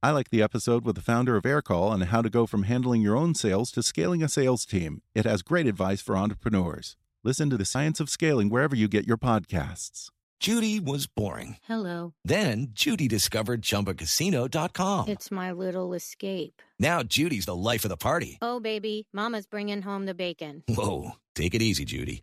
[0.00, 3.02] I like the episode with the founder of Aircall on how to go from handling
[3.02, 5.02] your own sales to scaling a sales team.
[5.12, 6.96] It has great advice for entrepreneurs.
[7.24, 10.10] Listen to the science of scaling wherever you get your podcasts.
[10.38, 11.56] Judy was boring.
[11.64, 12.14] Hello.
[12.24, 15.08] Then Judy discovered ChumbaCasino.com.
[15.08, 16.62] It's my little escape.
[16.78, 18.38] Now Judy's the life of the party.
[18.40, 20.62] Oh, baby, Mama's bringing home the bacon.
[20.68, 22.22] Whoa, take it easy, Judy.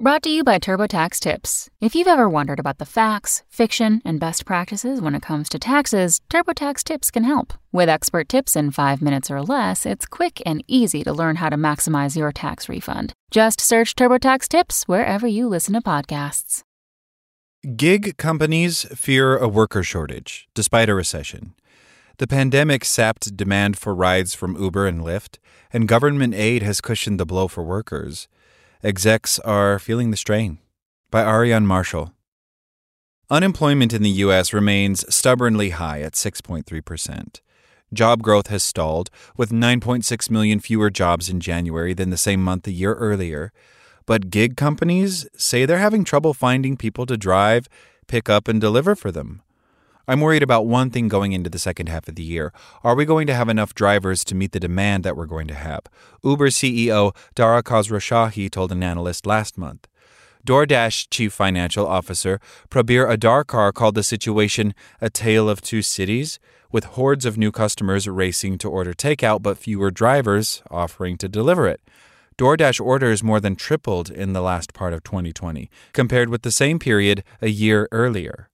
[0.00, 1.70] Brought to you by TurboTax Tips.
[1.80, 5.58] If you've ever wondered about the facts, fiction, and best practices when it comes to
[5.58, 7.52] taxes, TurboTax Tips can help.
[7.72, 11.48] With expert tips in five minutes or less, it's quick and easy to learn how
[11.48, 13.12] to maximize your tax refund.
[13.32, 16.62] Just search TurboTax Tips wherever you listen to podcasts.
[17.74, 21.54] Gig companies fear a worker shortage despite a recession.
[22.18, 25.38] The pandemic sapped demand for rides from Uber and Lyft,
[25.72, 28.28] and government aid has cushioned the blow for workers.
[28.84, 30.58] Execs are feeling the strain.
[31.10, 32.12] By Aarian Marshall.
[33.28, 34.52] Unemployment in the U.S.
[34.52, 37.40] remains stubbornly high at 6.3%.
[37.92, 42.68] Job growth has stalled, with 9.6 million fewer jobs in January than the same month
[42.68, 43.52] a year earlier.
[44.06, 47.68] But gig companies say they're having trouble finding people to drive,
[48.06, 49.42] pick up, and deliver for them.
[50.10, 52.50] I'm worried about one thing going into the second half of the year.
[52.82, 55.54] Are we going to have enough drivers to meet the demand that we're going to
[55.54, 55.82] have?
[56.24, 59.86] Uber CEO Dara Khosrowshahi told an analyst last month.
[60.46, 62.40] DoorDash chief financial officer
[62.70, 66.38] Prabir Adarkar called the situation a tale of two cities,
[66.72, 71.68] with hordes of new customers racing to order takeout but fewer drivers offering to deliver
[71.68, 71.82] it.
[72.38, 76.78] DoorDash orders more than tripled in the last part of 2020, compared with the same
[76.78, 78.48] period a year earlier.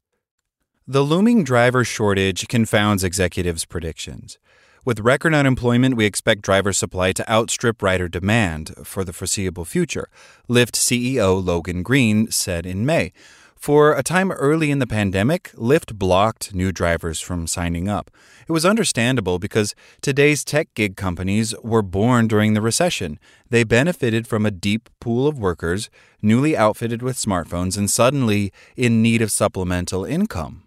[0.86, 4.38] The looming driver shortage confounds executives' predictions.
[4.84, 10.10] With record unemployment, we expect driver supply to outstrip rider demand for the foreseeable future,
[10.46, 13.14] Lyft CEO Logan Green said in May.
[13.56, 18.10] For a time early in the pandemic, Lyft blocked new drivers from signing up.
[18.46, 23.18] It was understandable because today's tech gig companies were born during the recession.
[23.48, 25.88] They benefited from a deep pool of workers,
[26.20, 30.63] newly outfitted with smartphones, and suddenly in need of supplemental income.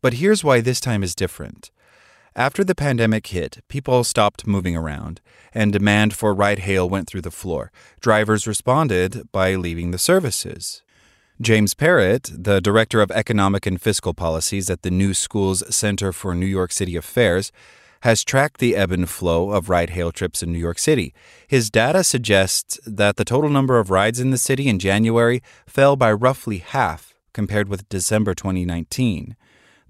[0.00, 1.70] But here's why this time is different.
[2.36, 5.20] After the pandemic hit, people stopped moving around,
[5.52, 7.72] and demand for ride hail went through the floor.
[8.00, 10.82] Drivers responded by leaving the services.
[11.40, 16.34] James Parrott, the Director of Economic and Fiscal Policies at the New Schools Center for
[16.34, 17.50] New York City Affairs,
[18.02, 21.12] has tracked the ebb and flow of ride hail trips in New York City.
[21.48, 25.96] His data suggests that the total number of rides in the city in January fell
[25.96, 29.36] by roughly half compared with December 2019.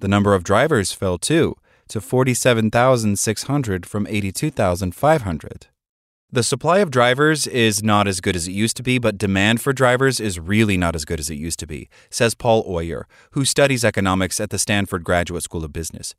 [0.00, 1.56] The number of drivers fell too,
[1.88, 5.66] to 47,600 from 82,500.
[6.30, 9.62] The supply of drivers is not as good as it used to be, but demand
[9.62, 13.08] for drivers is really not as good as it used to be, says Paul Oyer,
[13.30, 16.14] who studies economics at the Stanford Graduate School of Business.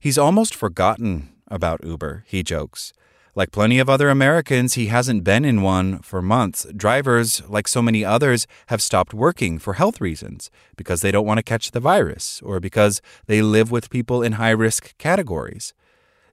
[0.00, 2.94] He's almost forgotten about Uber, he jokes.
[3.40, 6.66] Like plenty of other Americans, he hasn't been in one for months.
[6.76, 11.38] Drivers, like so many others, have stopped working for health reasons because they don't want
[11.38, 15.72] to catch the virus or because they live with people in high risk categories.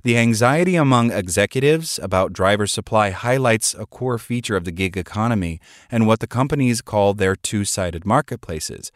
[0.03, 5.62] The anxiety among executives about driver supply highlights a core feature of the gig economy
[5.90, 8.91] and what the companies call their two sided marketplaces.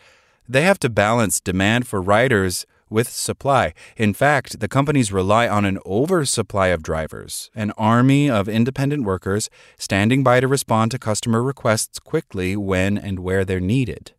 [0.49, 3.73] They have to balance demand for riders with supply.
[3.95, 9.49] In fact, the companies rely on an oversupply of drivers, an army of independent workers
[9.77, 14.11] standing by to respond to customer requests quickly when and where they're needed.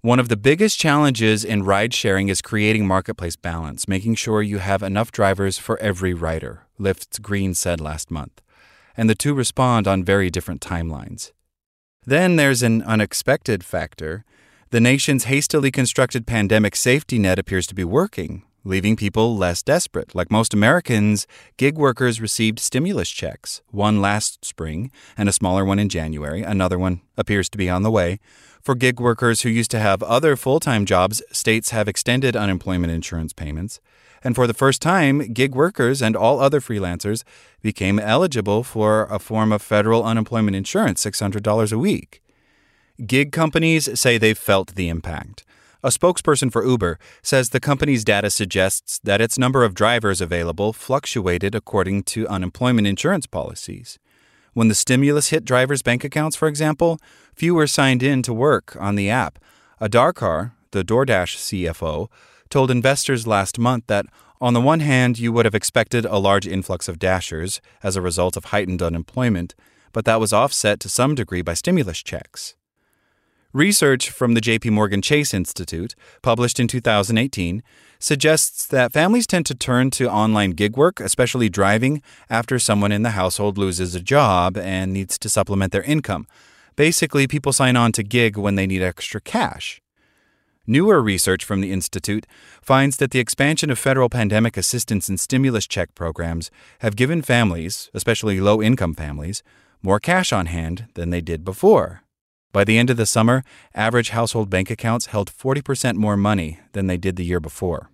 [0.00, 4.58] One of the biggest challenges in ride sharing is creating marketplace balance, making sure you
[4.58, 8.42] have enough drivers for every rider, Lyft's Green said last month.
[8.96, 11.30] And the two respond on very different timelines.
[12.04, 14.24] Then there's an unexpected factor.
[14.72, 18.44] The nation's hastily constructed pandemic safety net appears to be working.
[18.64, 20.14] leaving people less desperate.
[20.14, 21.26] Like most Americans,
[21.58, 26.42] gig workers received stimulus checks, one last spring and a smaller one in January.
[26.42, 28.18] Another one appears to be on the way.
[28.62, 32.94] For gig workers who used to have other full time jobs, states have extended unemployment
[32.94, 33.78] insurance payments.
[34.24, 37.24] And for the first time, gig workers and all other freelancers
[37.60, 42.21] became eligible for a form of federal unemployment insurance, $600 a week.
[43.06, 45.44] Gig companies say they've felt the impact.
[45.82, 50.72] A spokesperson for Uber says the company's data suggests that its number of drivers available
[50.72, 53.98] fluctuated according to unemployment insurance policies.
[54.52, 57.00] When the stimulus hit drivers' bank accounts, for example,
[57.34, 59.40] fewer signed in to work on the app.
[59.80, 60.12] Adar
[60.70, 62.08] the DoorDash CFO,
[62.50, 64.06] told investors last month that
[64.40, 68.02] on the one hand, you would have expected a large influx of dashers as a
[68.02, 69.56] result of heightened unemployment,
[69.92, 72.54] but that was offset to some degree by stimulus checks.
[73.52, 77.62] Research from the JP Morgan Chase Institute, published in 2018,
[77.98, 83.02] suggests that families tend to turn to online gig work, especially driving, after someone in
[83.02, 86.26] the household loses a job and needs to supplement their income.
[86.76, 89.82] Basically, people sign on to gig when they need extra cash.
[90.66, 92.26] Newer research from the Institute
[92.62, 97.90] finds that the expansion of federal pandemic assistance and stimulus check programs have given families,
[97.92, 99.42] especially low income families,
[99.82, 102.02] more cash on hand than they did before.
[102.52, 103.42] By the end of the summer,
[103.74, 107.90] average household bank accounts held 40% more money than they did the year before.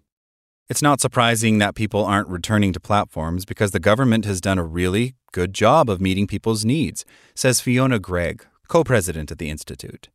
[0.69, 4.65] It's not surprising that people aren't returning to platforms because the government has done a
[4.65, 10.09] really good job of meeting people's needs, says Fiona Greig, co president at the Institute.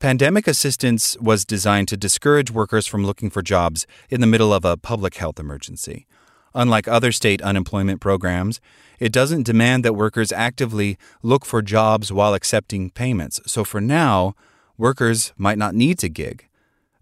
[0.00, 4.64] Pandemic assistance was designed to discourage workers from looking for jobs in the middle of
[4.64, 6.06] a public health emergency.
[6.54, 8.60] Unlike other state unemployment programs,
[9.00, 13.40] it doesn't demand that workers actively look for jobs while accepting payments.
[13.46, 14.34] So for now,
[14.78, 16.48] workers might not need to gig.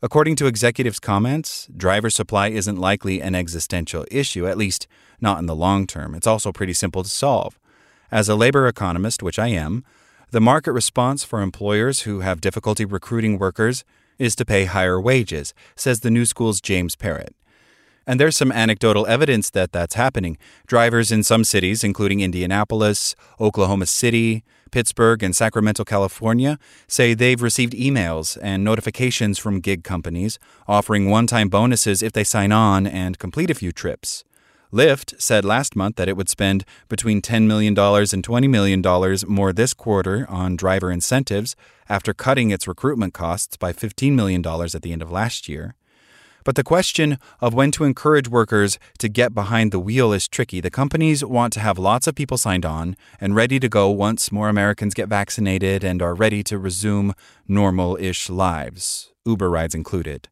[0.01, 4.89] According to executives' comments, driver supply isn't likely an existential issue, at least
[5.21, 6.15] not in the long term.
[6.15, 7.59] It's also pretty simple to solve.
[8.11, 9.85] As a labor economist, which I am,
[10.33, 13.85] the market response for employers who have difficulty recruiting workers
[14.19, 17.35] is to pay higher wages, says the New School's James Parrott.
[18.07, 20.39] And there's some anecdotal evidence that that's happening.
[20.67, 26.59] Drivers in some cities, including Indianapolis, Oklahoma City, Pittsburgh, and Sacramento, California,
[26.89, 32.25] say they've received emails and notifications from gig companies offering one time bonuses if they
[32.25, 34.25] sign on and complete a few trips.
[34.73, 38.83] Lyft said last month that it would spend between $10 million and $20 million
[39.29, 41.55] more this quarter on driver incentives
[41.91, 45.75] after cutting its recruitment costs by $15 million at the end of last year.
[46.45, 50.61] But the question of when to encourage workers to get behind the wheel is tricky.
[50.61, 54.33] The companies want to have lots of people signed on and ready to go once
[54.33, 57.15] more Americans get vaccinated and are ready to resume
[57.47, 60.29] normal ish lives, Uber rides included.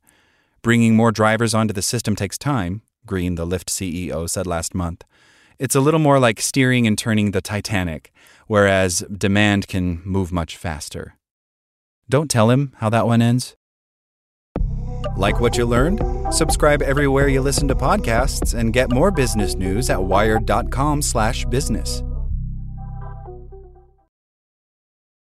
[0.63, 5.05] Bringing more drivers onto the system takes time, Green, the Lyft CEO, said last month.
[5.59, 8.13] It's a little more like steering and turning the Titanic,
[8.47, 11.17] whereas demand can move much faster.
[12.09, 13.57] Don't tell him how that one ends.
[15.17, 16.01] Like what you learned?
[16.31, 22.03] Subscribe everywhere you listen to podcasts and get more business news at wired.com/business.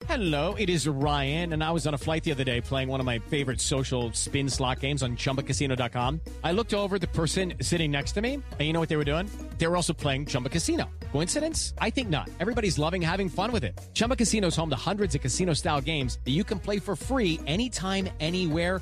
[0.08, 3.00] Hello, it is Ryan, and I was on a flight the other day playing one
[3.00, 6.22] of my favorite social spin slot games on chumbacasino.com.
[6.44, 9.04] I looked over the person sitting next to me, and you know what they were
[9.04, 9.30] doing?
[9.58, 10.90] They were also playing Chumba Casino.
[11.12, 11.74] Coincidence?
[11.80, 12.30] I think not.
[12.40, 13.78] Everybody's loving having fun with it.
[13.94, 16.96] Chumba Casino is home to hundreds of casino style games that you can play for
[16.96, 18.82] free anytime, anywhere,